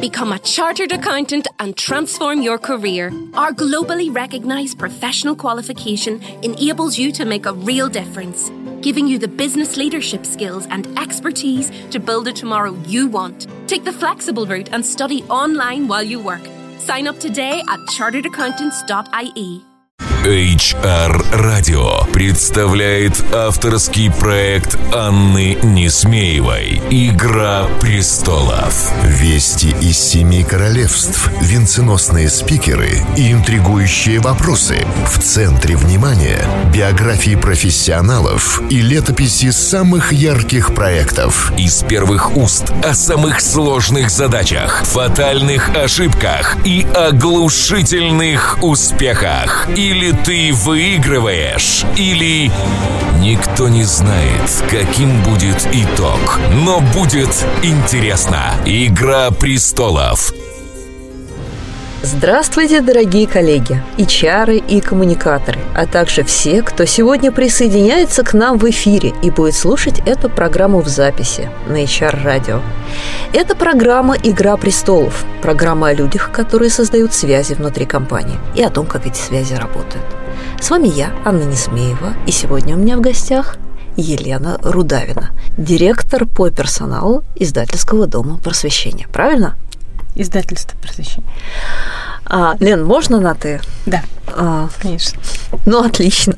[0.00, 3.08] Become a chartered accountant and transform your career.
[3.34, 8.48] Our globally recognized professional qualification enables you to make a real difference,
[8.80, 13.48] giving you the business leadership skills and expertise to build a tomorrow you want.
[13.66, 16.46] Take the flexible route and study online while you work.
[16.78, 19.67] Sign up today at charteredaccountants.ie.
[20.28, 28.92] HR Radio представляет авторский проект Анны Несмеевой «Игра престолов».
[29.04, 34.84] Вести из семи королевств, венценосные спикеры и интригующие вопросы.
[35.06, 41.54] В центре внимания биографии профессионалов и летописи самых ярких проектов.
[41.56, 49.66] Из первых уст о самых сложных задачах, фатальных ошибках и оглушительных успехах.
[49.74, 52.50] Или ты выигрываешь, или
[53.18, 56.40] никто не знает, каким будет итог.
[56.52, 58.54] Но будет интересно.
[58.64, 60.32] Игра престолов.
[62.00, 68.56] Здравствуйте, дорогие коллеги, и чары, и коммуникаторы, а также все, кто сегодня присоединяется к нам
[68.56, 72.60] в эфире и будет слушать эту программу в записи на HR радио.
[73.32, 78.86] Это программа «Игра престолов», программа о людях, которые создают связи внутри компании и о том,
[78.86, 80.04] как эти связи работают.
[80.60, 83.56] С вами я, Анна Несмеева, и сегодня у меня в гостях
[83.96, 89.08] Елена Рудавина, директор по персоналу издательского дома просвещения.
[89.12, 89.56] Правильно?
[90.18, 91.26] Издательство просвещения.
[92.26, 93.60] А, Лен, можно на ты?
[93.86, 94.02] Да,
[94.36, 95.18] А, конечно.
[95.64, 96.34] ну, отлично.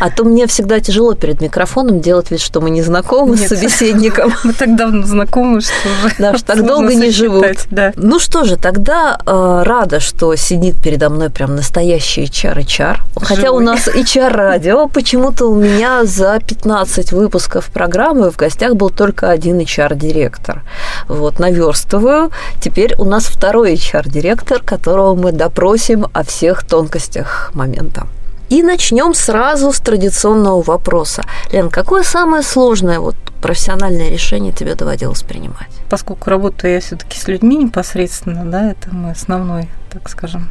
[0.00, 3.48] А то мне всегда тяжело перед микрофоном делать вид, что мы не знакомы с Нет.
[3.48, 4.32] собеседником.
[4.44, 5.72] Мы так давно знакомы, что
[6.04, 7.46] уже Да, уж так долго не живут.
[7.70, 7.92] Да.
[7.96, 12.98] Ну что же, тогда э, рада, что сидит передо мной прям настоящий HR-HR.
[13.22, 19.30] Хотя у нас HR-радио, почему-то у меня за 15 выпусков программы в гостях был только
[19.30, 20.62] один HR-директор.
[21.06, 22.30] Вот, наверстываю.
[22.60, 28.06] Теперь у нас второй HR-директор, которого мы допросим о всех тонкостях момента.
[28.48, 31.22] И начнем сразу с традиционного вопроса.
[31.52, 35.68] Лен, какое самое сложное вот, профессиональное решение тебе доводилось принимать?
[35.90, 40.48] Поскольку работаю я все-таки с людьми непосредственно, да, это мой основной, так скажем,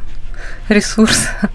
[0.68, 1.28] ресурс.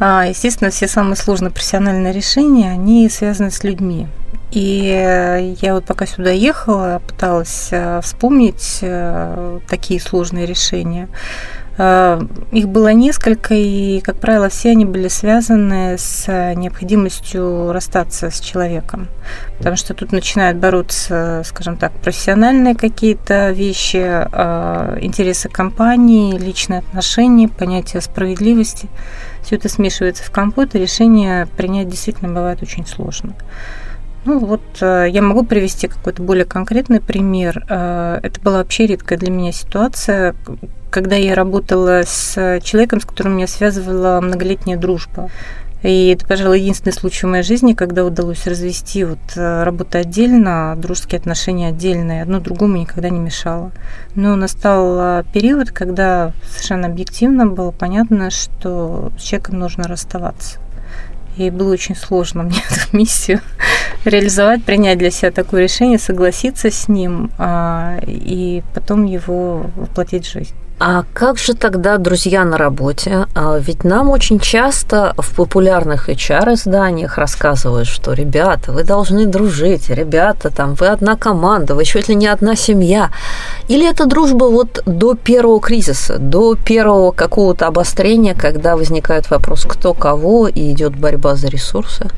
[0.00, 4.08] А, естественно, все самые сложные профессиональные решения, они связаны с людьми.
[4.50, 11.08] И э, я вот пока сюда ехала, пыталась э, вспомнить э, такие сложные решения.
[11.76, 19.08] Их было несколько, и, как правило, все они были связаны с необходимостью расстаться с человеком.
[19.58, 23.96] Потому что тут начинают бороться, скажем так, профессиональные какие-то вещи,
[25.04, 28.88] интересы компании, личные отношения, понятие справедливости.
[29.42, 33.34] Все это смешивается в компот, и решение принять действительно бывает очень сложно.
[34.24, 37.64] Ну вот э, я могу привести какой-то более конкретный пример.
[37.68, 40.34] Э, Это была вообще редкая для меня ситуация,
[40.90, 45.30] когда я работала с человеком, с которым меня связывала многолетняя дружба.
[45.82, 50.74] И это, пожалуй, единственный случай в моей жизни, когда удалось развести вот э, работу отдельно,
[50.78, 53.72] дружеские отношения отдельно, и одно другому никогда не мешало.
[54.14, 60.58] Но настал период, когда совершенно объективно было понятно, что с человеком нужно расставаться.
[61.36, 63.42] И было очень сложно мне эту миссию
[64.04, 70.32] реализовать, принять для себя такое решение, согласиться с ним а, и потом его воплотить в
[70.32, 70.54] жизнь.
[70.80, 73.26] А как же тогда друзья на работе?
[73.34, 80.50] А Ведь нам очень часто в популярных HR-изданиях рассказывают, что ребята, вы должны дружить, ребята,
[80.50, 83.10] там, вы одна команда, вы чуть ли не одна семья.
[83.68, 89.94] Или это дружба вот до первого кризиса, до первого какого-то обострения, когда возникает вопрос, кто
[89.94, 92.10] кого, и идет борьба за ресурсы?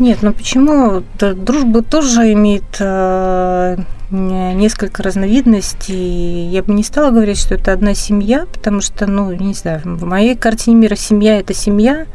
[0.00, 1.02] Нет, ну почему?
[1.18, 3.76] Дружба тоже имеет э,
[4.10, 6.46] не- несколько разновидностей.
[6.48, 10.04] Я бы не стала говорить, что это одна семья, потому что, ну, не знаю, в
[10.06, 12.06] моей картине мира семья– это семья,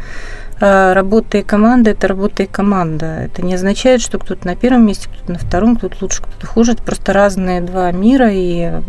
[0.60, 3.06] а работа и команда– это работа и команда.
[3.06, 6.72] Это не означает, что кто-то на первом месте, кто-то на втором, кто-то лучше, кто-то хуже.
[6.72, 8.82] Это просто разные два мира, и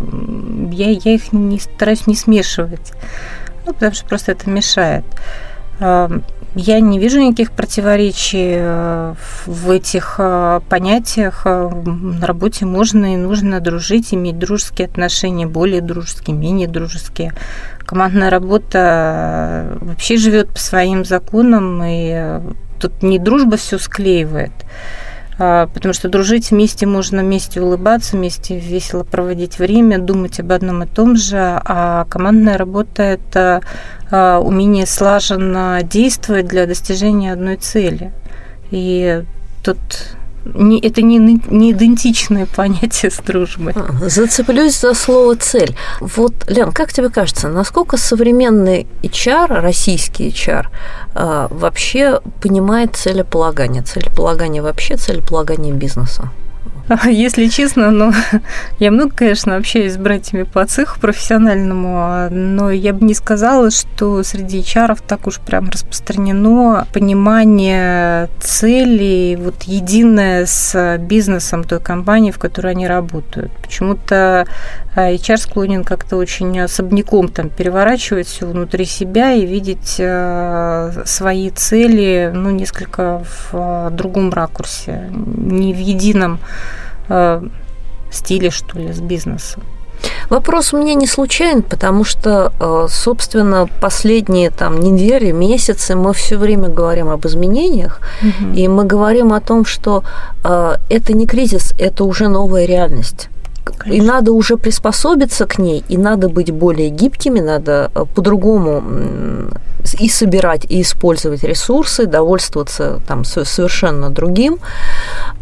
[0.72, 2.94] я, я их не стараюсь не смешивать,
[3.66, 5.04] ну, потому что просто это мешает.
[6.58, 9.14] Я не вижу никаких противоречий э,
[9.44, 11.42] в этих э, понятиях.
[11.44, 17.34] Э, На работе можно и нужно дружить, иметь дружеские отношения, более дружеские, менее дружеские.
[17.80, 22.40] Командная работа вообще живет по своим законам, и
[22.80, 24.52] тут не дружба все склеивает.
[25.38, 30.82] А, Потому что дружить вместе можно вместе улыбаться, вместе весело проводить время, думать об одном
[30.82, 31.36] и том же.
[31.38, 33.60] А командная работа– это
[34.10, 38.12] а, умение слаженно действовать для достижения одной цели.
[38.70, 39.22] И
[39.62, 40.16] тут
[40.54, 43.74] не, это не, не идентичное понятие с дружбой.
[44.00, 45.76] Зацеплюсь за слово «цель».
[46.00, 50.66] Вот, Лен, как тебе кажется, насколько современный HR, российский HR,
[51.14, 53.82] а, вообще понимает целеполагание?
[53.82, 56.30] Целеполагание вообще, целеполагание бизнеса?
[57.06, 58.12] Если честно, ну,
[58.78, 64.22] я много, конечно, общаюсь с братьями по цеху профессиональному, но я бы не сказала, что
[64.22, 72.38] среди HR так уж прям распространено понимание целей, вот единое с бизнесом той компании, в
[72.38, 73.50] которой они работают.
[73.62, 74.46] Почему-то
[74.94, 81.50] а, HR склонен как-то очень особняком там переворачивать все внутри себя и видеть а, свои
[81.50, 86.38] цели, ну, несколько в а, другом ракурсе, не в едином
[87.08, 87.42] э,
[88.10, 89.62] стиле, что ли, с бизнесом.
[90.30, 96.36] Вопрос у меня не случайен, потому что, э, собственно, последние там недели, месяцы мы все
[96.36, 98.52] время говорим об изменениях, угу.
[98.54, 100.02] и мы говорим о том, что
[100.44, 103.28] э, это не кризис, это уже новая реальность.
[103.74, 104.02] Конечно.
[104.02, 108.82] И надо уже приспособиться к ней, и надо быть более гибкими, надо э, по-другому
[110.00, 114.58] и собирать, и использовать ресурсы, довольствоваться там совершенно другим.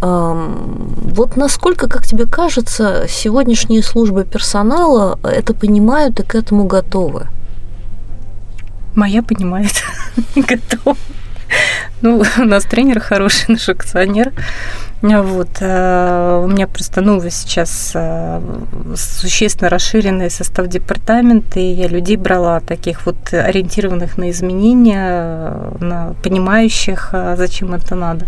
[0.00, 7.28] Вот насколько, как тебе кажется, сегодняшние службы персонала это понимают и к этому готовы?
[8.94, 9.82] Моя понимает,
[10.36, 10.96] готова.
[12.02, 14.32] Ну, у нас тренер хороший, наш акционер.
[15.04, 15.58] Вот.
[15.60, 18.40] Э, у меня просто новый сейчас э,
[18.96, 27.10] существенно расширенный состав департамента, и я людей брала таких вот ориентированных на изменения, на понимающих,
[27.12, 28.26] э, зачем это надо.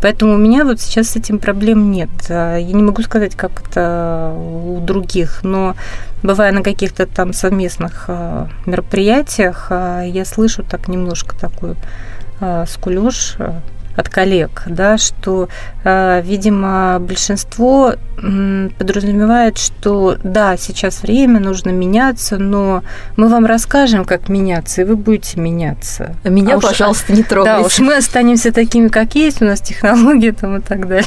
[0.00, 2.08] Поэтому у меня вот сейчас с этим проблем нет.
[2.30, 5.76] Я не могу сказать, как это у других, но
[6.22, 8.08] бывая на каких-то там совместных
[8.64, 11.76] мероприятиях, я слышу так немножко такую
[13.10, 13.36] скулёж
[13.96, 15.48] от коллег, да, что,
[15.84, 22.82] э, видимо, большинство подразумевает, что да, сейчас время, нужно меняться, но
[23.16, 26.16] мы вам расскажем, как меняться, и вы будете меняться.
[26.24, 27.56] А меня, а пожалуйста, уж, не трогайте.
[27.60, 31.06] Да, уж мы останемся такими, как есть, у нас технологии там и так далее.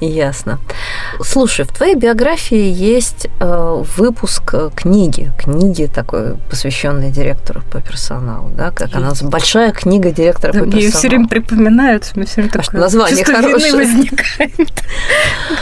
[0.00, 0.58] Ясно.
[1.22, 8.70] Слушай, в твоей биографии есть э, выпуск книги, книги такой, посвященной директору по персоналу, да,
[8.70, 8.94] как есть.
[8.94, 10.82] она большая книга директора да, по персоналу.
[10.82, 13.74] Мне все время припоминают, мне все время а такое название хорошее.
[13.74, 14.52] возникает,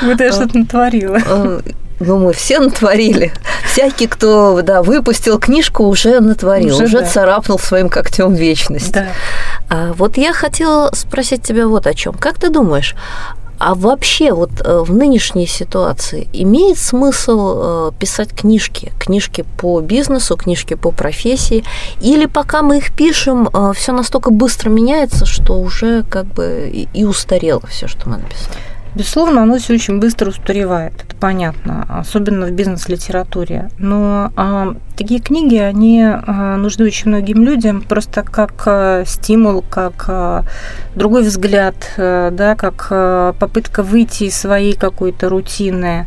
[0.01, 1.19] как будто я что-то натворила.
[1.25, 1.61] Э,
[2.01, 3.33] ну, мы все натворили.
[3.65, 7.07] Всякий, кто да, выпустил книжку, уже натворил, уже, уже да.
[7.07, 8.93] царапнул своим когтем вечность.
[8.93, 9.07] Да.
[9.69, 12.15] А, вот я хотела спросить тебя вот о чем.
[12.15, 12.95] Как ты думаешь,
[13.59, 20.37] а вообще вот э, в нынешней ситуации имеет смысл э, писать книжки, книжки по бизнесу,
[20.37, 21.65] книжки по профессии,
[22.01, 27.05] или пока мы их пишем, э, все настолько быстро меняется, что уже как бы и
[27.05, 28.74] устарело все, что мы написали?
[28.95, 33.71] Безусловно, оно все очень быстро устаревает, это понятно, особенно в бизнес-литературе.
[33.77, 40.05] Но а, такие книги, они а, нужны очень многим людям просто как а, стимул, как
[40.07, 40.45] а,
[40.95, 46.07] другой взгляд, а, да, как а, попытка выйти из своей какой-то рутины.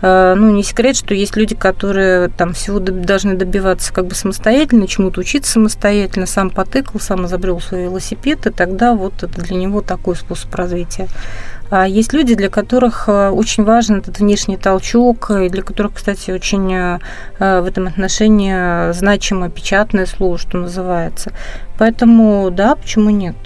[0.00, 4.86] А, ну, не секрет, что есть люди, которые там всего должны добиваться как бы самостоятельно,
[4.86, 9.80] чему-то учиться самостоятельно, сам потыкал, сам изобрел свой велосипед, и тогда вот это для него
[9.80, 11.08] такой способ развития.
[11.70, 16.30] А есть люди, для которых э, очень важен этот внешний толчок, и для которых, кстати,
[16.30, 16.98] очень э,
[17.38, 21.32] в этом отношении значимо печатное слово, что называется.
[21.78, 23.36] Поэтому, да, почему нет?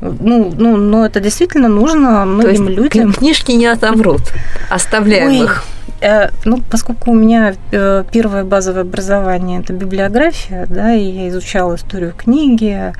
[0.00, 3.12] Ну, ну, но это действительно нужно многим То есть людям.
[3.12, 4.20] Книжки не отомрут,
[4.68, 5.64] оставляем Ой, их.
[6.00, 11.76] Э, ну, поскольку у меня э, первое базовое образование это библиография, да, и я изучала
[11.76, 12.92] историю книги,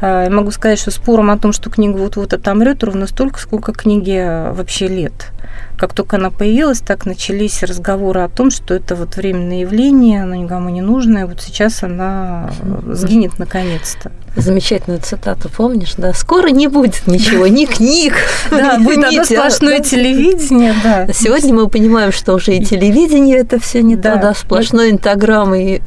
[0.00, 3.72] э, я могу сказать, что спором о том, что книга вот-вот отомрет, ровно столько, сколько
[3.72, 5.32] книге вообще лет.
[5.76, 10.34] Как только она появилась, так начались разговоры о том, что это вот временное явление, оно
[10.34, 12.50] никому не нужное, вот сейчас она
[12.86, 14.12] сгинет наконец-то.
[14.36, 16.12] Замечательную цитату помнишь, да?
[16.12, 18.14] Скоро не будет ничего, ни книг,
[18.50, 21.06] да, будет одно сплошное телевидение, да.
[21.12, 25.80] Сегодня мы понимаем, что уже и телевидение это все не то, да, сплошной инстаграм и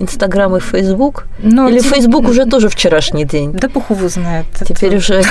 [0.00, 1.26] инстаграм и фейсбук.
[1.42, 3.52] Или фейсбук уже тоже вчерашний день.
[3.52, 4.46] Да его знает.
[4.66, 5.22] Теперь уже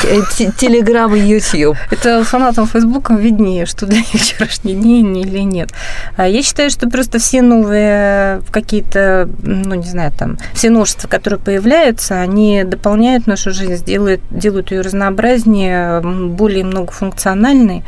[0.58, 1.76] телеграм и ютьюб.
[1.92, 5.70] Это фанатам фейсбука виднее, что для них вчерашний день или нет.
[6.16, 11.40] А я считаю, что просто все новые какие-то, ну не знаю, там, все новшества, которые
[11.40, 17.84] появляются, они дополняют нашу жизнь, делают, делают ее разнообразнее, более многофункциональной.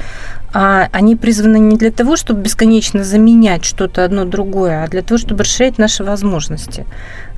[0.54, 5.18] А они призваны не для того, чтобы бесконечно заменять что-то одно другое, а для того,
[5.18, 6.86] чтобы расширять наши возможности.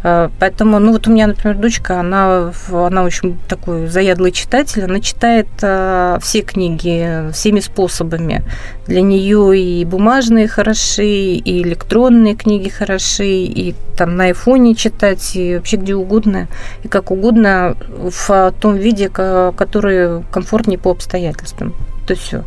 [0.03, 4.99] Э, поэтому, ну вот у меня, например, дочка, она, она очень такой заядлый читатель, она
[4.99, 8.43] читает э, все книги всеми способами.
[8.87, 15.55] Для нее и бумажные хороши, и электронные книги хороши, и там на айфоне читать, и
[15.55, 16.47] вообще где угодно,
[16.83, 21.73] и как угодно в том виде, который комфортнее по обстоятельствам.
[22.07, 22.43] То все.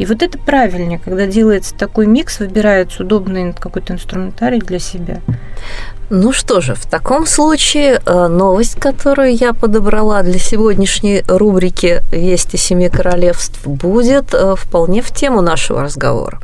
[0.00, 5.20] И вот это правильнее, когда делается такой микс, выбирается удобный какой-то инструментарий для себя.
[6.08, 12.56] Ну что же, в таком случае э, новость, которую я подобрала для сегодняшней рубрики «Вести
[12.56, 16.40] семи королевств» будет э, вполне в тему нашего разговора.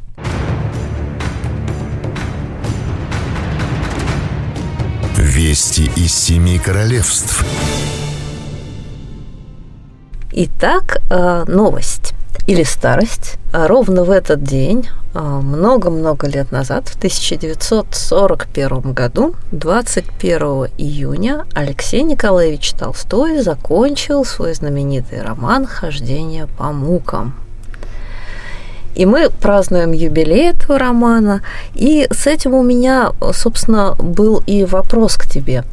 [5.16, 7.42] Вести из семи королевств.
[10.30, 12.15] Итак, э, новость
[12.46, 13.38] или старость.
[13.52, 22.02] А ровно в этот день, а, много-много лет назад, в 1941 году, 21 июня, Алексей
[22.02, 27.34] Николаевич Толстой закончил свой знаменитый роман «Хождение по мукам».
[28.96, 31.42] И мы празднуем юбилей этого романа.
[31.74, 35.64] И с этим у меня, собственно, был и вопрос к тебе.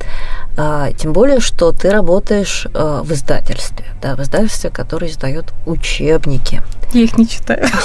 [0.55, 6.61] А, тем более, что ты работаешь а, в издательстве, да, в издательстве, которое издает учебники.
[6.91, 7.65] Я их не читаю.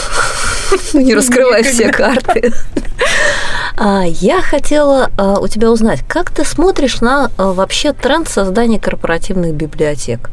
[0.92, 2.52] Ну, не раскрывай все карты.
[3.74, 10.28] А, я хотела у тебя узнать, как ты смотришь на вообще тренд создания корпоративных библиотек?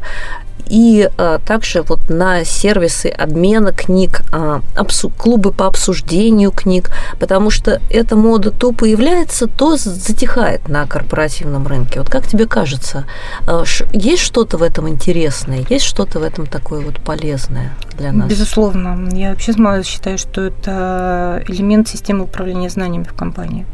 [0.68, 7.50] И а, также вот на сервисы обмена книг, а, обсу- клубы по обсуждению книг, потому
[7.50, 12.00] что эта мода то появляется, то затихает на корпоративном рынке.
[12.00, 13.06] Вот как тебе кажется,
[13.46, 18.28] а, есть что-то в этом интересное, есть что-то в этом такое вот полезное для нас?
[18.28, 19.08] Безусловно.
[19.12, 19.52] Я вообще
[19.84, 23.66] считаю, что это элемент системы управления знаниями в компании.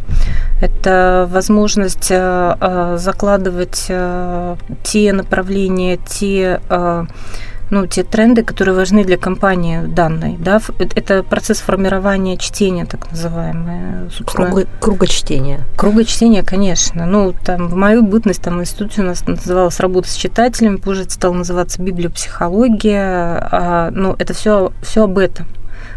[0.63, 6.61] Это возможность а, а, закладывать а, те направления, те
[7.71, 10.37] ну, те тренды, которые важны для компании данной.
[10.37, 10.61] Да?
[10.95, 14.11] Это процесс формирования чтения, так называемое.
[14.27, 15.61] Круга, круга чтения.
[15.75, 17.07] Круга чтения, конечно.
[17.07, 21.13] Ну, там, в мою бытность там институте у нас называлась работа с читателями, позже это
[21.13, 23.49] стало называться библиопсихология.
[23.51, 25.47] А, ну, это все, все об этом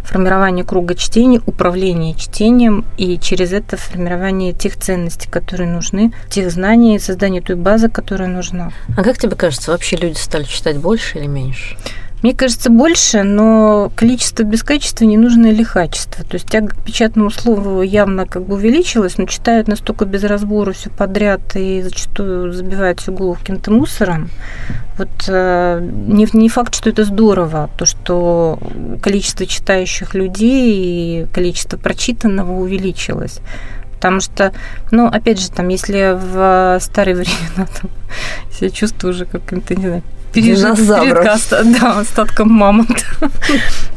[0.06, 7.00] формирование круга чтения, управление чтением и через это формирование тех ценностей, которые нужны, тех знаний,
[7.00, 8.72] создание той базы, которая нужна.
[8.96, 11.76] А как тебе кажется, вообще люди стали читать больше или меньше?
[12.26, 16.26] Мне кажется, больше, но количество без качества не нужно или качество.
[16.26, 20.72] То есть тяга к печатному слову явно как бы увеличилась, но читают настолько без разбора
[20.72, 24.32] все подряд и зачастую забивают всю голову каким-то мусором.
[24.98, 28.58] Вот э, не, не факт, что это здорово, то, что
[29.04, 33.40] количество читающих людей и количество прочитанного увеличилось.
[33.94, 34.52] Потому что,
[34.90, 37.92] ну, опять же, там, если в старые времена там,
[38.52, 40.04] себя чувствую уже каким-то, не знаю,
[40.36, 43.04] пережитка, да, остатком мамонта.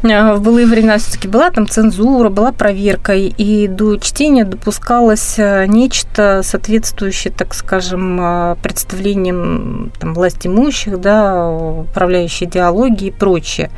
[0.01, 5.65] А, в былые времена все-таки была там цензура, была проверка, и до чтения допускалось э,
[5.67, 13.71] нечто соответствующее, так скажем, э, представлениям там, власть имущих, да, управляющей идеологии и прочее.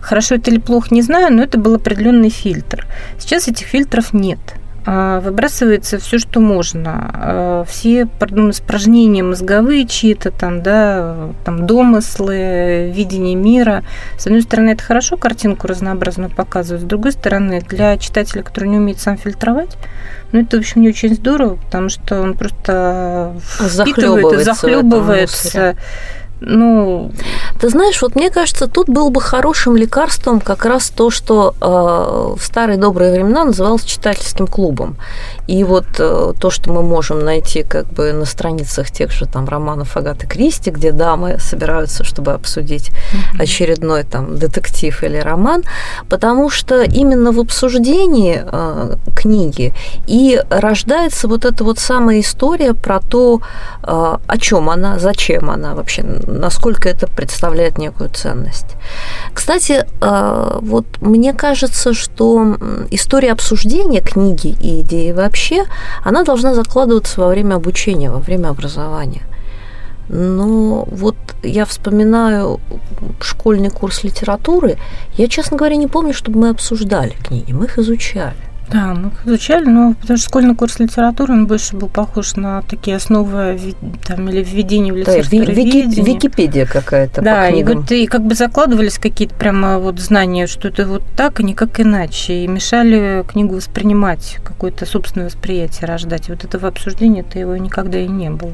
[0.00, 2.86] Хорошо это или плохо, не знаю, но это был определенный фильтр.
[3.18, 4.38] Сейчас этих фильтров нет–
[4.84, 7.10] выбрасывается все, что можно.
[7.14, 13.84] А, все пардон, испражнения мозговые чьи-то там, да, там домыслы, видение мира.
[14.18, 18.78] С одной стороны, это хорошо картинку разнообразную показывать, с другой стороны, для читателя, который не
[18.78, 19.76] умеет сам фильтровать,
[20.32, 25.76] ну, это, в общем, не очень здорово, потому что он просто впитывает и захлебывается
[26.44, 27.12] ну,
[27.60, 32.36] ты знаешь, вот мне кажется, тут был бы хорошим лекарством как раз то, что э,
[32.38, 34.96] в старые добрые времена называлось читательским клубом.
[35.46, 39.48] И вот э, то, что мы можем найти как бы на страницах тех же там
[39.48, 43.42] романов Агаты Кристи, где дамы собираются, чтобы обсудить mm-hmm.
[43.42, 45.62] очередной там детектив или роман,
[46.08, 49.72] потому что именно в обсуждении э, книги
[50.06, 53.40] и рождается вот эта вот самая история про то,
[53.82, 56.02] э, о чем она, зачем она вообще
[56.38, 58.76] насколько это представляет некую ценность.
[59.32, 62.56] Кстати, э, вот мне кажется, что
[62.90, 65.64] история обсуждения книги и идеи вообще,
[66.04, 69.22] она должна закладываться во время обучения, во время образования.
[70.08, 72.60] Но вот я вспоминаю
[73.20, 74.76] школьный курс литературы,
[75.16, 78.51] я, честно говоря, не помню, чтобы мы обсуждали книги, мы их изучали.
[78.72, 82.96] Да, мы изучали, но потому что школьный курс литературы, он больше был похож на такие
[82.96, 83.74] основы
[84.06, 85.86] там, или введения в литературоведение.
[85.86, 90.68] Да, Википедия какая-то Да, и вот и как бы закладывались какие-то прямо вот знания, что
[90.68, 96.28] это вот так, а никак иначе, и мешали книгу воспринимать, какое-то собственное восприятие рождать.
[96.28, 98.52] И вот этого обсуждения-то его никогда и не было.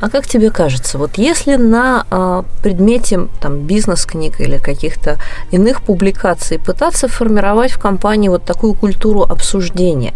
[0.00, 5.18] А как тебе кажется, вот если на а, предмете там, бизнес-книг или каких-то
[5.50, 10.14] иных публикаций пытаться формировать в компании вот такую культуру обсуждения,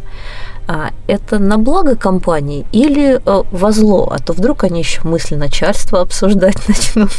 [0.69, 4.09] а, это на благо компании или а, во зло?
[4.13, 7.11] А то вдруг они еще мысли начальства обсуждать начнут.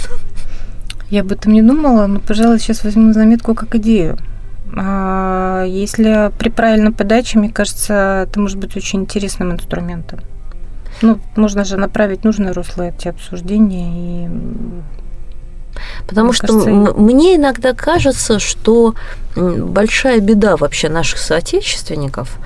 [1.10, 4.17] Я об этом не думала, но, пожалуй, сейчас возьму заметку как идею.
[4.65, 10.22] Если при правильной подаче, мне кажется, это может быть очень интересным инструментом.
[11.03, 14.29] Ну, можно же направить нужное русло эти обсуждения и
[16.07, 18.95] Потому мне что кажется, мне иногда кажется, что
[19.36, 22.38] большая беда вообще наших соотечественников,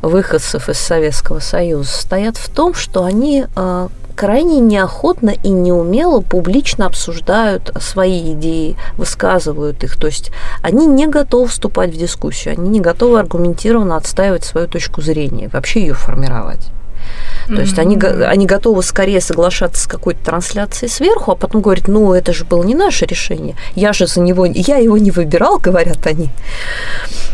[0.00, 6.86] выходцев из Советского Союза, стоят в том, что они а, крайне неохотно и неумело публично
[6.86, 9.96] обсуждают свои идеи, высказывают их.
[9.96, 10.30] То есть
[10.62, 15.80] они не готовы вступать в дискуссию, они не готовы аргументированно отстаивать свою точку зрения, вообще
[15.80, 16.70] ее формировать.
[17.46, 22.12] То есть они, они готовы скорее соглашаться с какой-то трансляцией сверху, а потом говорят, ну,
[22.12, 23.56] это же было не наше решение.
[23.74, 26.30] Я же за него, я его не выбирал, говорят они.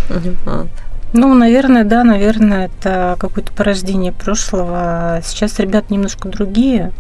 [0.08, 0.68] Вот.
[1.12, 5.20] Ну, наверное, да, наверное, это какое-то порождение прошлого.
[5.25, 6.92] Сейчас ребят немножко другие.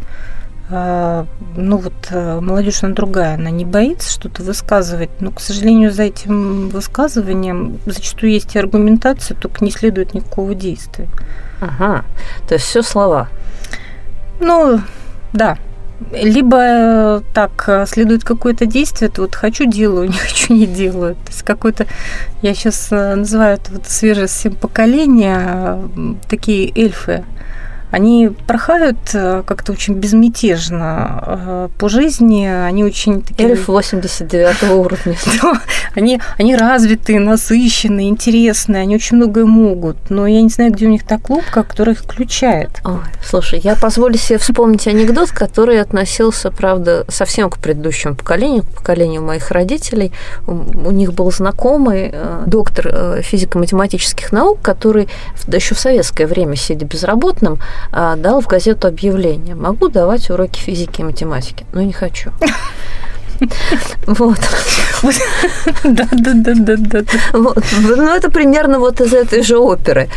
[0.68, 5.92] А, ну вот э, молодежь она другая, она не боится что-то высказывать, но, к сожалению,
[5.92, 11.06] за этим высказыванием зачастую есть и аргументация, только не следует никакого действия.
[11.60, 12.04] Ага,
[12.48, 13.28] то есть все слова.
[14.40, 14.80] Ну,
[15.32, 15.58] да.
[16.12, 21.14] Либо э, так э, следует какое-то действие, то вот хочу делаю, не хочу не делаю.
[21.14, 21.86] То есть какой-то,
[22.42, 25.88] я сейчас э, называю это вот свежее всем поколение,
[26.28, 27.24] такие эльфы,
[27.90, 33.50] они порхают э, как-то очень безмятежно э, по жизни, они очень такие...
[33.50, 35.16] Эльф 89 уровня.
[35.94, 40.90] они, они развитые, насыщенные, интересные, они очень многое могут, но я не знаю, где у
[40.90, 42.80] них та клубка, которая их включает.
[42.84, 48.70] Ой, слушай, я позволю себе вспомнить анекдот, который относился, правда, совсем к предыдущему поколению, к
[48.70, 50.12] поколению моих родителей.
[50.46, 55.08] У них был знакомый э, доктор физико-математических наук, который
[55.46, 57.58] еще в советское время, сидя безработным,
[57.92, 59.54] дал в газету объявление.
[59.54, 62.32] Могу давать уроки физики и математики, но не хочу.
[64.06, 64.40] Вот.
[65.84, 67.00] Да, да, да, да, да.
[67.32, 67.62] Вот.
[67.80, 70.08] Ну, это примерно вот из этой же оперы.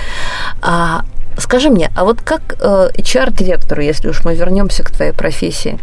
[0.61, 1.03] А,
[1.37, 5.79] скажи мне, а вот как э, HR-директору, если уж мы вернемся к твоей профессии,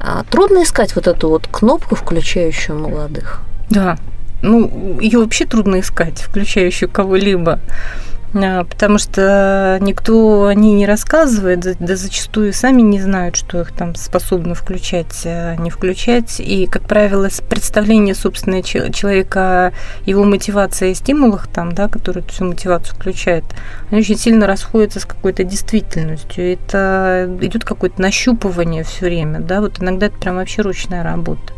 [0.00, 3.40] а, трудно искать вот эту вот кнопку, включающую молодых?
[3.70, 3.96] Да.
[4.42, 7.58] Ну, ее вообще трудно искать, включающую кого-либо.
[8.44, 13.72] А, потому что никто о ней не рассказывает, да зачастую сами не знают, что их
[13.72, 16.38] там способны включать, а не включать.
[16.40, 19.72] И, как правило, представление, собственно, человека,
[20.04, 23.44] его мотивация и стимулах, там, да, которые эту всю мотивацию включает,
[23.90, 26.52] они очень сильно расходятся с какой-то действительностью.
[26.52, 31.54] Это идет какое-то нащупывание все время, да, вот иногда это прям вообще ручная работа.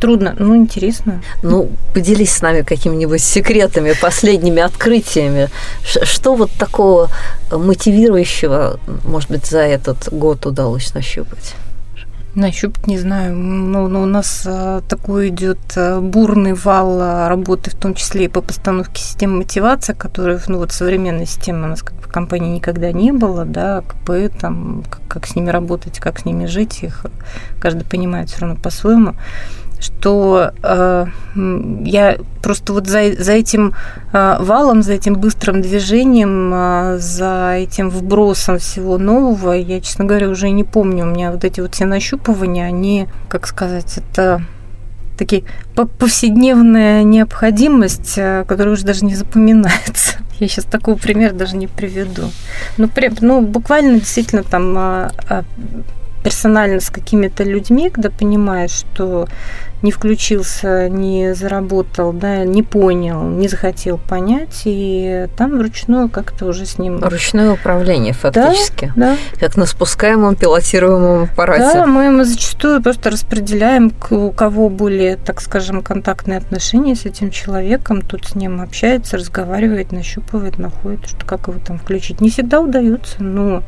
[0.00, 1.22] Трудно, ну интересно.
[1.42, 5.48] Ну, поделись с нами какими-нибудь секретами, последними открытиями.
[5.82, 7.10] Что вот такого
[7.50, 11.54] мотивирующего, может быть, за этот год удалось нащупать?
[12.34, 13.34] Нащупать не знаю.
[13.34, 18.26] Ну, ну, у нас а, такой идет а, бурный вал а, работы, в том числе
[18.26, 22.08] и по постановке системы мотивации, которая, ну, вот современной системы у нас как бы в
[22.08, 26.46] компании никогда не было, да, КП, там, как, как с ними работать, как с ними
[26.46, 27.06] жить, их
[27.60, 29.14] каждый понимает все равно по-своему
[29.80, 31.06] что э,
[31.84, 33.74] я просто вот за, за этим
[34.12, 40.28] э, валом, за этим быстрым движением, э, за этим вбросом всего нового, я, честно говоря,
[40.28, 41.04] уже не помню.
[41.04, 44.42] У меня вот эти вот все нащупывания, они, как сказать, это
[45.18, 45.44] такие
[45.98, 50.18] повседневная необходимость, э, которая уже даже не запоминается.
[50.38, 52.30] Я сейчас такого примера даже не приведу.
[52.78, 55.42] Ну, при, ну буквально действительно там а, а,
[56.22, 59.28] персонально с какими-то людьми, когда понимаешь, что
[59.82, 66.66] не включился, не заработал, да, не понял, не захотел понять, и там вручную как-то уже
[66.66, 67.02] с ним...
[67.02, 68.92] Ручное управление фактически.
[68.96, 69.16] Да, да.
[69.38, 71.78] Как на спускаемом пилотируемом аппарате.
[71.78, 77.30] Да, мы, мы зачастую просто распределяем, у кого более, так скажем, контактные отношения с этим
[77.30, 82.20] человеком, тут с ним общается, разговаривает, нащупывает, находит, что как его там включить.
[82.20, 83.62] Не всегда удается, но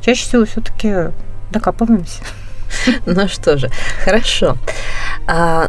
[0.00, 1.10] чаще всего все-таки
[1.50, 2.22] докапываемся.
[3.06, 3.70] Ну что же,
[4.04, 4.56] хорошо.
[5.26, 5.68] А,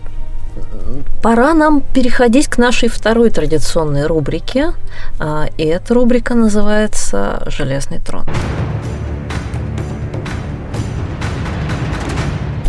[1.22, 4.74] пора нам переходить к нашей второй традиционной рубрике.
[5.20, 8.26] А, и эта рубрика называется «Железный трон».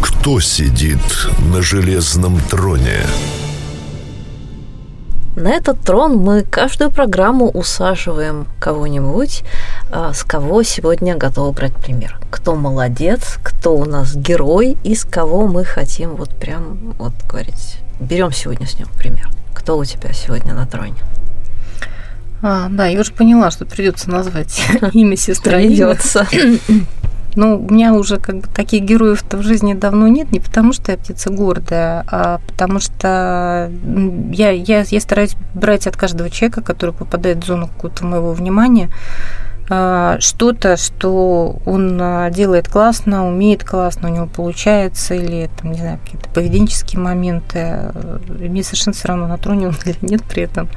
[0.01, 0.99] Кто сидит
[1.53, 3.01] на железном троне?
[5.37, 9.45] На этот трон мы каждую программу усаживаем кого-нибудь,
[9.91, 12.19] с кого сегодня готовы брать пример.
[12.31, 17.79] Кто молодец, кто у нас герой и с кого мы хотим вот прям вот говорить.
[18.01, 19.29] Берем сегодня с него пример.
[19.55, 20.97] Кто у тебя сегодня на троне?
[22.43, 25.57] А, да, я уже поняла, что придется назвать имя сестры.
[25.57, 26.27] Придется.
[27.39, 30.93] Ну, у меня уже как бы таких героев-то в жизни давно нет, не потому что
[30.93, 33.71] я птица гордая, а потому что
[34.33, 38.89] я, я, я стараюсь брать от каждого человека, который попадает в зону какого-то моего внимания,
[38.89, 45.79] а, что-то, что он а, делает классно, умеет классно, у него получается, или там, не
[45.79, 47.93] знаю, какие-то поведенческие моменты.
[48.29, 50.69] Мне совершенно все равно на троне он или нет при этом.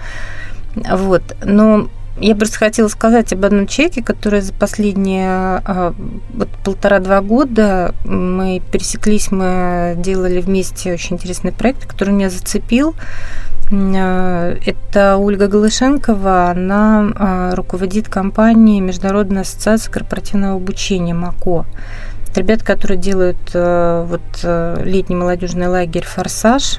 [0.76, 1.36] Вот.
[1.44, 1.88] Но
[2.20, 5.94] я просто хотела сказать об одном человеке, который за последние а,
[6.34, 12.94] вот полтора-два года мы пересеклись, мы делали вместе очень интересный проект, который меня зацепил.
[13.72, 21.66] А, это Ольга Голышенкова, она а, руководит компанией Международной ассоциации корпоративного обучения МАКО.
[22.30, 24.22] Это ребята, которые делают вот
[24.86, 26.78] летний молодежный лагерь «Форсаж»,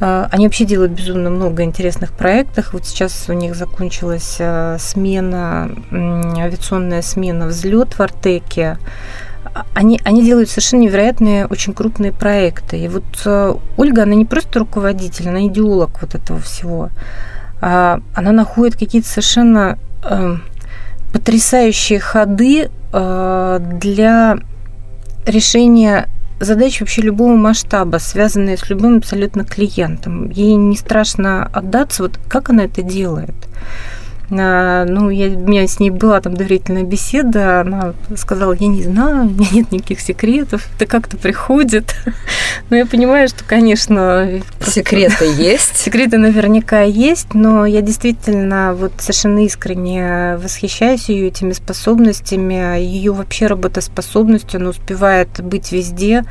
[0.00, 2.72] они вообще делают безумно много интересных проектов.
[2.72, 4.40] Вот сейчас у них закончилась
[4.82, 8.78] смена, авиационная смена «Взлет» в Артеке.
[9.74, 12.78] Они, они делают совершенно невероятные, очень крупные проекты.
[12.78, 16.90] И вот а, Ольга, она не просто руководитель, она идеолог вот этого всего.
[17.60, 19.78] Она находит какие-то совершенно
[21.12, 24.38] потрясающие ходы для
[25.26, 26.08] решения
[26.40, 30.28] задачи вообще любого масштаба, связанные с любым абсолютно клиентом.
[30.30, 32.02] Ей не страшно отдаться.
[32.02, 33.36] Вот как она это делает?
[34.38, 38.82] А, ну, я, у меня с ней была там доверительная беседа, она сказала, я не
[38.82, 41.94] знаю, у меня нет никаких секретов, это как-то приходит.
[42.70, 44.40] Но я понимаю, что, конечно...
[44.64, 45.76] Секреты есть.
[45.76, 53.46] Секреты наверняка есть, но я действительно вот совершенно искренне восхищаюсь ее этими способностями, ее вообще
[53.46, 56.24] работоспособностью, она успевает быть везде,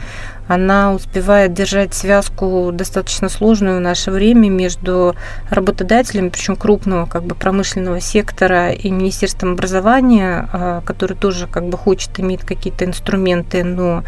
[0.53, 5.15] она успевает держать связку достаточно сложную в наше время между
[5.49, 11.77] работодателями, причем крупного как бы промышленного сектора и Министерством образования, а, который тоже как бы
[11.77, 14.03] хочет иметь какие-то инструменты, но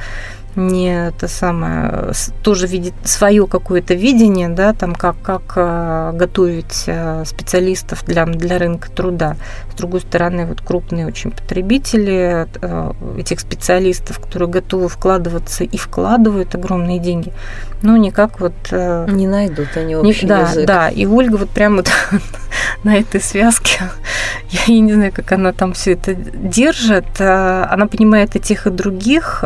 [0.55, 2.11] не это самое,
[2.43, 8.59] тоже видит свое какое-то видение, да, там как, как э, готовить э, специалистов для, для
[8.59, 9.35] рынка труда.
[9.71, 16.53] С другой стороны, вот крупные очень потребители э, этих специалистов, которые готовы вкладываться и вкладывают
[16.53, 17.33] огромные деньги,
[17.81, 18.53] но никак вот...
[18.71, 20.65] Не найдут они общий не, да, язык.
[20.65, 21.89] Да, и Ольга вот прямо вот
[22.83, 23.79] на этой связке,
[24.67, 29.43] я не знаю, как она там все это держит, она понимает и тех, и других,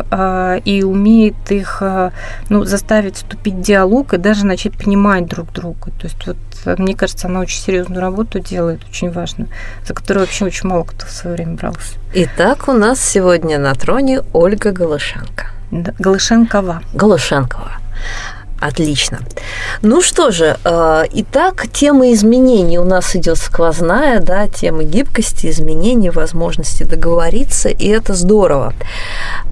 [0.64, 2.10] и у умеет их э,
[2.48, 5.90] ну, заставить вступить в диалог и даже начать понимать друг друга.
[5.98, 9.48] То есть вот э, мне кажется, она очень серьезную работу делает, очень важную,
[9.86, 11.94] за которую вообще очень мало кто в свое время брался.
[12.14, 15.46] Итак, у нас сегодня на троне Ольга Голышенко.
[15.70, 16.82] Да, Голышенкова.
[16.94, 17.72] Голышенкова.
[18.60, 19.20] Отлично.
[19.82, 26.10] Ну что же, э, итак, тема изменений у нас идет сквозная, да, тема гибкости, изменений,
[26.10, 28.74] возможности договориться, и это здорово.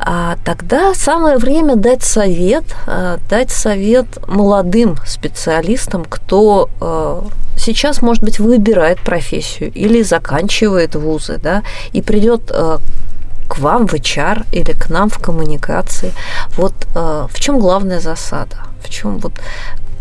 [0.01, 7.23] А тогда самое время дать совет, э, дать совет молодым специалистам, кто э,
[7.57, 12.51] сейчас, может быть, выбирает профессию или заканчивает вузы, да, и придет
[13.49, 16.13] к вам в HR или к нам в коммуникации.
[16.57, 18.57] Вот в чем главная засада?
[18.87, 19.33] в чем вот,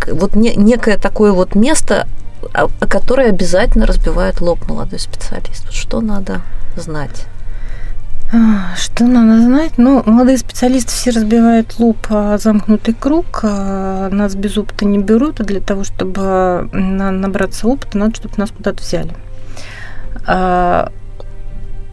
[0.08, 2.08] вот не, некое такое вот место,
[2.54, 5.72] а, которое обязательно разбивает лоб молодой специалист.
[5.72, 6.42] Что надо
[6.78, 7.26] знать?
[8.34, 9.74] А, что надо знать?
[9.78, 13.42] Ну, молодые специалисты все разбивают лоб о замкнутый круг.
[13.44, 18.52] А, нас без опыта не берут, а для того, чтобы набраться опыта, надо, чтобы нас
[18.52, 19.16] куда-то взяли.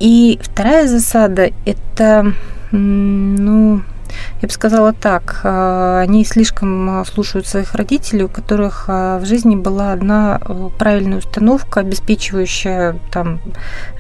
[0.03, 2.33] И вторая засада– это,
[2.73, 3.83] ну,
[4.41, 9.25] я бы сказала так, э, они слишком э, слушают своих родителей, у которых э, в
[9.25, 10.41] жизни была одна
[10.77, 13.41] правильная установка, обеспечивающая там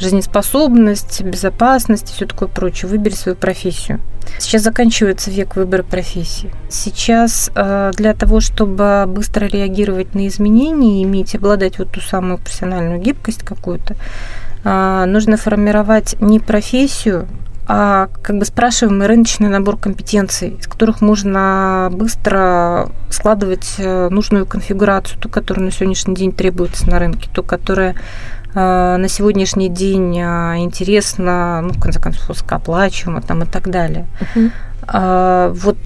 [0.01, 2.91] жизнеспособность, безопасность и все такое прочее.
[2.91, 4.01] Выбери свою профессию.
[4.41, 6.53] Сейчас заканчивается век выбора профессии.
[6.69, 13.01] Сейчас для того, чтобы быстро реагировать на изменения и иметь, обладать вот ту самую профессиональную
[13.01, 13.97] гибкость какую-то,
[14.65, 17.27] нужно формировать не профессию,
[17.67, 25.19] а как бы спрашиваемый рыночный набор компетенций, из которых можно быстро складывать э, нужную конфигурацию,
[25.21, 27.95] ту, которая на сегодняшний день требуется на рынке, ту, которая
[28.55, 34.07] э, на сегодняшний день э, интересна, ну, в конце концов, высокооплачиваема там, и так далее.
[34.35, 35.53] Uh-huh.
[35.55, 35.79] Вот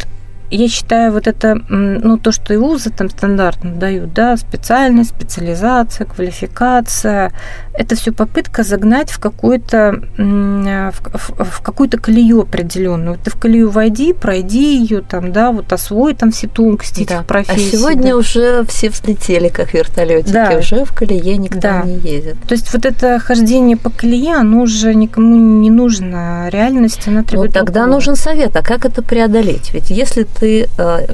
[0.51, 6.07] я считаю, вот это, ну, то, что и вузы там стандартно дают, да, специальность, специализация,
[6.07, 7.33] квалификация,
[7.73, 13.19] это все попытка загнать в какую-то в, в, какую-то колею определенную.
[13.23, 17.17] Ты в колею войди, пройди ее там, да, вот освой там все тонкости да.
[17.17, 17.69] этих профессий.
[17.69, 18.17] А сегодня да.
[18.17, 20.57] уже все взлетели, как вертолетики, да.
[20.59, 21.83] уже в колее никто да.
[21.83, 22.37] не едет.
[22.47, 26.49] То есть вот это хождение по колее, оно уже никому не нужно.
[26.51, 27.97] Реальность, она требует Ну, тогда другого.
[27.97, 28.57] нужен совет.
[28.57, 29.73] А как это преодолеть?
[29.75, 31.07] Ведь если ты, э,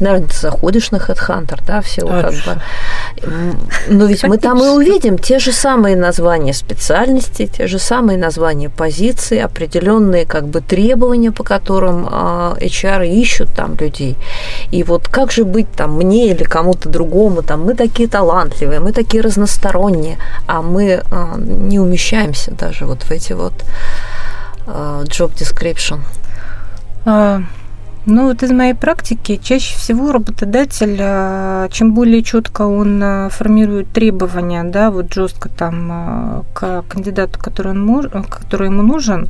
[0.00, 2.60] наверное, заходишь на HeadHunter, да, все а, как бы...
[3.88, 8.16] Но ведь мы там и увидим те же самые самые названия специальностей, те же самые
[8.18, 14.16] названия позиций, определенные как бы требования, по которым а, HR ищут там людей.
[14.72, 18.92] И вот как же быть там мне или кому-то другому, там мы такие талантливые, мы
[18.92, 23.54] такие разносторонние, а мы а, не умещаемся даже вот в эти вот
[24.66, 26.00] а, job description.
[28.06, 33.88] Ну, вот из моей практики чаще всего работодатель, а, чем более четко он а, формирует
[33.92, 39.28] требования, да, вот жестко там а, к кандидату, который, он который ему нужен,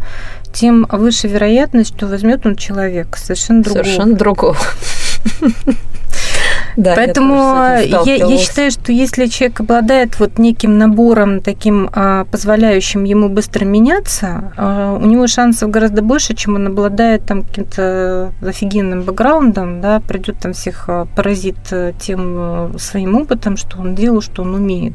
[0.52, 3.84] тем выше вероятность, что возьмет он человека совершенно другого.
[3.84, 4.56] Совершенно другого.
[6.76, 12.24] Да, Поэтому я, я, я считаю, что если человек обладает вот неким набором таким а,
[12.24, 18.32] позволяющим ему быстро меняться, а, у него шансов гораздо больше, чем он обладает там каким-то
[18.42, 23.94] офигенным бэкграундом, да, придет там всех а, поразит э, тем э, своим опытом, что он
[23.94, 24.94] делал, что он умеет.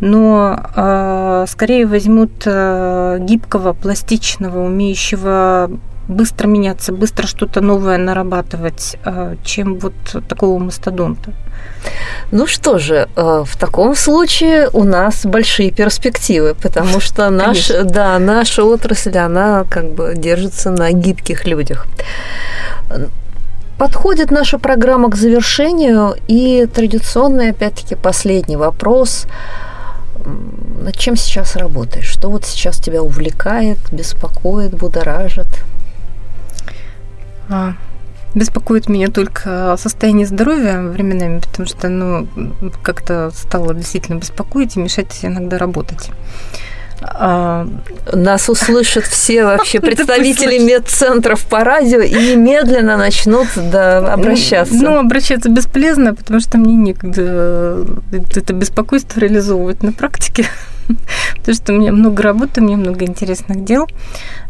[0.00, 5.70] Но э, скорее возьмут э, гибкого, пластичного, умеющего
[6.08, 9.94] быстро меняться, быстро что-то новое нарабатывать, э, чем вот
[10.28, 11.32] такого мастодонта.
[12.30, 18.18] Ну что же, э, в таком случае у нас большие перспективы, потому что наш, да,
[18.18, 21.86] наша отрасль, она как бы держится на гибких людях.
[23.78, 29.26] Подходит наша программа к завершению, и традиционный, опять-таки, последний вопрос.
[30.84, 32.06] Над чем сейчас работаешь?
[32.06, 35.48] Что вот сейчас тебя увлекает, беспокоит, будоражит?
[37.52, 37.74] А,
[38.34, 42.26] беспокоит меня только состояние здоровья временами, потому что ну,
[42.82, 46.10] как-то стало действительно беспокоить и мешать иногда работать.
[47.02, 47.66] А...
[48.12, 54.74] Нас услышат все вообще представители медцентров по радио и немедленно начнут да, обращаться.
[54.74, 60.46] Ну, обращаться бесполезно, потому что мне некогда это беспокойство реализовывать на практике.
[61.36, 63.88] Потому что у меня много работы, у меня много интересных дел.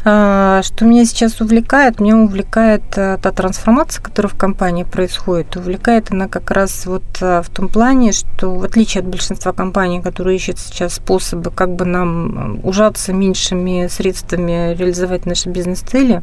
[0.04, 2.00] А, что меня сейчас увлекает?
[2.00, 5.56] Меня увлекает э, та трансформация, которая в компании происходит.
[5.56, 10.02] Увлекает она как раз вот э, в том плане, что в отличие от большинства компаний,
[10.02, 16.22] которые ищут сейчас способы, как бы нам ужаться меньшими средствами реализовать наши бизнес-цели,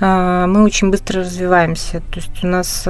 [0.00, 2.00] мы очень быстро развиваемся.
[2.12, 2.82] То есть у нас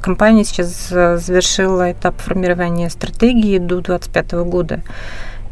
[0.00, 4.80] компания сейчас завершила этап формирования стратегии до 2025 года.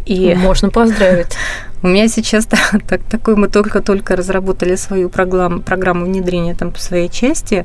[0.06, 1.36] И можно поздравить.
[1.82, 7.08] У меня сейчас так, такой, мы только-только разработали свою программу, программу внедрения там по своей
[7.08, 7.64] части,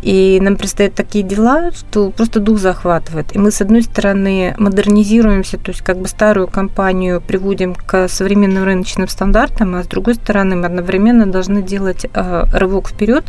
[0.00, 3.36] и нам предстоят такие дела, что просто дух захватывает.
[3.36, 8.64] И мы, с одной стороны, модернизируемся, то есть как бы старую компанию приводим к современным
[8.64, 13.24] рыночным стандартам, а с другой стороны, мы одновременно должны делать э, рывок вперед,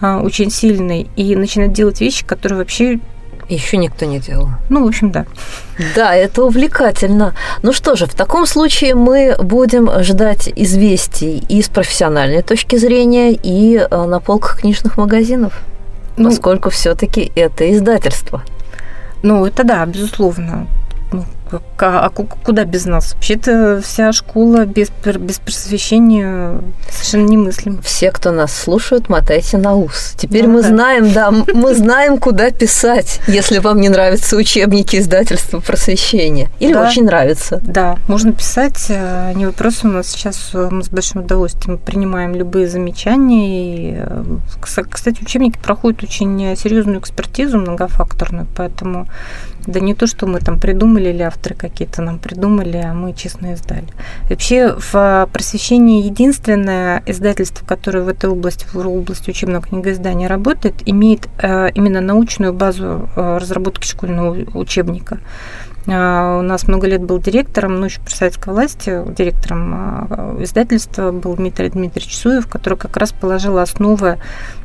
[0.00, 2.98] э, очень сильный, и начинать делать вещи, которые вообще
[3.54, 4.48] еще никто не делал.
[4.68, 5.26] Ну, в общем, да.
[5.94, 7.34] Да, это увлекательно.
[7.62, 13.32] Ну что же, в таком случае мы будем ждать известий и с профессиональной точки зрения,
[13.32, 15.60] и э, на полках книжных магазинов,
[16.16, 18.42] ну, поскольку все-таки это издательство.
[19.22, 20.66] Ну, это да, безусловно.
[21.12, 21.24] Ну,
[21.78, 23.14] а куда без нас?
[23.14, 26.60] Вообще-то вся школа без, без просвещения
[26.90, 27.82] совершенно немыслима.
[27.82, 30.14] Все, кто нас слушают, мотайте на ус.
[30.16, 30.68] Теперь ну, мы да.
[30.68, 36.50] знаем, да, мы знаем, куда писать, если вам не нравятся учебники издательства просвещения.
[36.60, 36.88] Или да.
[36.88, 37.60] очень нравится.
[37.62, 42.34] Да, можно писать, э, не вопрос у нас сейчас, э, мы с большим удовольствием принимаем
[42.34, 43.40] любые замечания.
[43.48, 44.24] И, э,
[44.60, 49.06] кстати, учебники проходят очень серьезную экспертизу многофакторную, поэтому
[49.66, 53.52] да не то, что мы там придумали или авторы какие-то нам придумали, а мы честно
[53.52, 53.86] издали.
[54.28, 61.28] Вообще в просвещении единственное издательство, которое в этой области, в области учебного книгоиздания работает, имеет
[61.42, 65.18] э, именно научную базу э, разработки школьного учебника.
[65.86, 71.10] А, у нас много лет был директором, ну, еще при советской власти, директором а, издательства
[71.10, 74.18] был Дмитрий Дмитриевич Суев, который как раз положил основы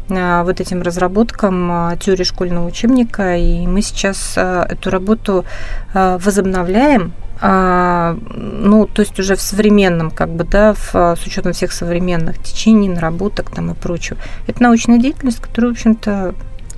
[0.10, 5.46] а, вот этим разработкам теории школьного учебника, и мы сейчас эту работу
[5.94, 12.42] возобновляем, ну, то есть уже в современном, как бы, да, в, с учетом всех современных
[12.42, 14.18] течений, наработок там и прочего.
[14.48, 16.34] Это научная деятельность, которая, в общем-то,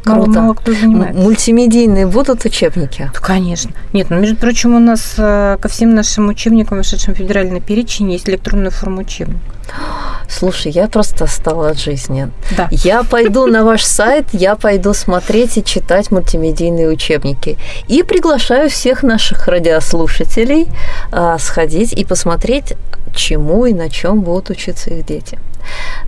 [0.07, 0.29] Круто.
[0.29, 1.21] Мало, мало кто занимается.
[1.21, 3.11] Мультимедийные будут учебники?
[3.13, 3.71] Да, конечно.
[3.93, 8.11] Нет, ну, между прочим, у нас э, ко всем нашим учебникам, вышедшим в федеральный перечень,
[8.11, 9.39] есть электронная форма учебника.
[10.29, 12.29] Слушай, я просто стала от жизни.
[12.55, 12.67] Да.
[12.71, 17.57] Я пойду на ваш сайт, я пойду смотреть и читать мультимедийные учебники.
[17.87, 20.67] И приглашаю всех наших радиослушателей
[21.11, 22.73] а, сходить и посмотреть,
[23.15, 25.39] чему и на чем будут учиться их дети.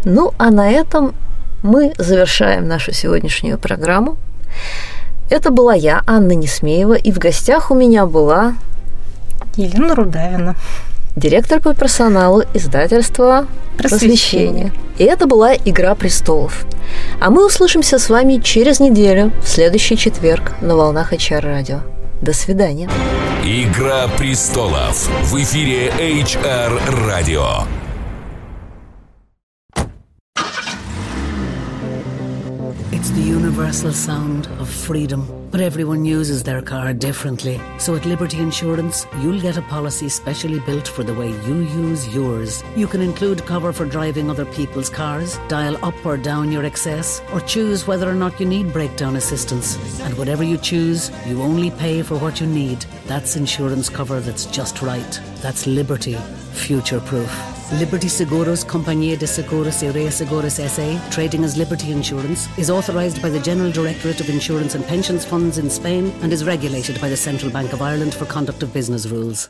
[0.06, 1.14] Ну, а на этом
[1.64, 4.18] мы завершаем нашу сегодняшнюю программу.
[5.30, 8.56] Это была я, Анна Несмеева, и в гостях у меня была
[9.56, 10.56] Елена Рудавина,
[11.16, 13.46] директор по персоналу издательства
[13.78, 14.72] «Просвещение».
[14.98, 16.66] И это была «Игра престолов».
[17.20, 21.80] А мы услышимся с вами через неделю, в следующий четверг, на волнах HR радио.
[22.22, 22.90] До свидания.
[23.44, 27.79] «Игра престолов» в эфире HR
[32.92, 35.28] It's the universal sound of freedom.
[35.52, 37.62] But everyone uses their car differently.
[37.78, 42.12] So at Liberty Insurance, you'll get a policy specially built for the way you use
[42.16, 42.64] yours.
[42.76, 47.22] You can include cover for driving other people's cars, dial up or down your excess,
[47.32, 49.78] or choose whether or not you need breakdown assistance.
[50.02, 52.82] And whatever you choose, you only pay for what you need.
[53.06, 55.22] That's insurance cover that's just right.
[55.42, 56.16] That's Liberty,
[56.54, 57.59] future proof.
[57.78, 63.30] Liberty Seguros Compañía de Seguros y Reaseguros SA, trading as Liberty Insurance, is authorised by
[63.30, 67.18] the General Directorate of Insurance and Pensions Funds in Spain and is regulated by the
[67.18, 69.50] Central Bank of Ireland for conduct of business rules.